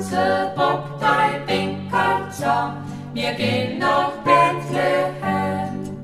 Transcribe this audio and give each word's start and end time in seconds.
Hansel, 0.00 0.52
Bock, 0.56 0.84
dein 0.98 1.46
Winkelzer, 1.46 2.74
wir 3.12 3.32
gehen 3.34 3.78
nach 3.78 4.12
Bethlehem. 4.24 5.94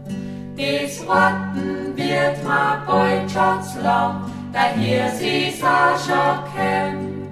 Dies 0.55 1.03
Rotten 1.03 1.97
wird 1.97 2.45
ma 2.45 2.83
Beutschatz 2.87 3.77
lang, 3.83 4.31
da 4.53 4.65
hier 4.77 5.09
sie 5.19 5.51
Sascha 5.51 6.45
kennt. 6.55 7.31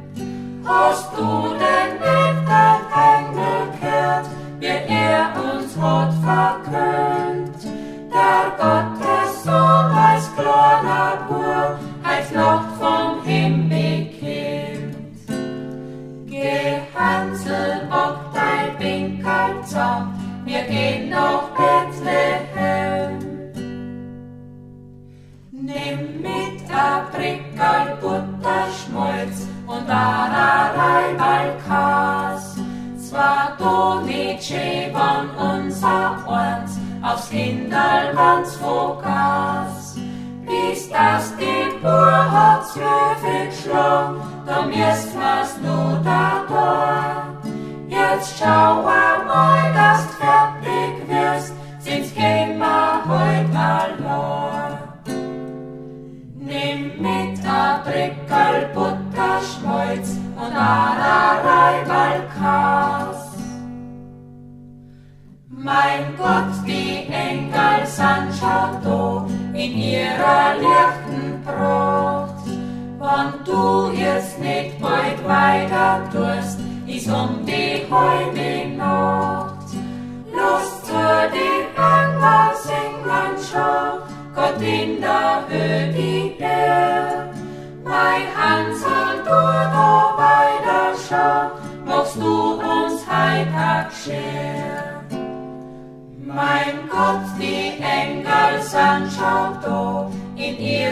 Hast 0.65 1.13
du 1.19 1.44
Geh 17.25 17.31
Hansel, 17.31 17.89
bock 17.89 18.19
dein 18.35 18.79
Winkel 18.79 19.65
zusammen, 19.65 20.43
wir 20.45 20.63
gehen 20.63 21.09
nach 21.11 21.49
Bethlehem. 21.57 23.19
Nimm 25.51 26.21
mit 26.21 26.71
a 26.71 27.07
Prickel 27.13 27.97
Butterschmolz 28.01 29.49
und 29.67 29.89
a 29.89 30.71
Reiberl. 30.77 31.55
Zwar 32.99 33.57
du 33.59 34.07
nicht 34.07 34.53
unser 35.39 36.19
Orns 36.27 36.79
aufs 37.03 37.29
Hinderlands 37.31 38.61
Vogas. 38.61 39.97
Bis 40.45 40.91
das 40.91 41.33
die 41.37 41.79
Bur 41.81 42.31
hat 42.31 42.67
zwölfig 42.67 43.61
schlug, 43.63 44.21
da 44.47 44.63
mirst 44.67 45.17
was 45.17 45.57
nur. 45.63 45.84
Jetzt 48.15 48.39
schau 48.39 48.83
mal, 48.83 49.73
dass 49.75 50.07
du 50.07 50.13
fertig 50.23 51.09
wirst, 51.09 51.53
gehen 52.15 52.59
wir 52.59 53.03
heut 53.09 53.57
allein. 53.57 54.79
Nimm 56.39 57.03
mit 57.03 57.45
a 57.45 57.83
Brickel 57.83 58.69
Butterschmolz 58.73 60.11
und 60.37 60.57
a 60.57 61.33
Reiberl 61.45 62.23
Kas. 62.39 63.33
Mein 65.49 66.17
Gott, 66.17 66.55
die 66.65 67.09
Engel 67.13 67.85
sind 67.85 68.31
schon 68.39 69.27
in 69.55 69.73
ihrer 69.77 70.55
lichten 70.55 71.43
Pracht. 71.45 72.47
Wenn 72.47 73.45
du 73.45 73.91
jetzt 73.91 74.39
nicht 74.39 74.81
bald 74.81 75.27
weiter 75.27 76.01
tust, 76.13 76.64
ist 76.87 77.09
um 77.09 77.45
die 77.47 77.83
halbe 77.91 78.77
Nacht. 78.77 79.69
Lust 80.33 80.87
zu 80.87 80.93
die 81.33 81.65
Engel 81.77 82.51
singen 82.65 83.37
schon, 83.49 84.01
Gott 84.35 84.61
in 84.61 85.01
der 85.01 85.45
Höhe 85.49 85.93
die 85.93 86.35
Ehre. 86.39 87.29
Mein 87.85 88.27
Hansel, 88.37 89.23
du 89.25 89.31
da 89.31 90.15
weiter 90.17 90.95
schau, 91.09 91.51
machst 91.87 92.17
du 92.17 92.55
uns 92.55 93.07
heiter 93.09 93.89
scher. 93.91 95.03
Mein 96.27 96.89
Gott, 96.91 97.25
die 97.39 97.81
Engel 97.81 98.61
sind 98.61 99.13
schon 99.13 99.61
da 99.63 100.11
in 100.37 100.59
ihr 100.59 100.84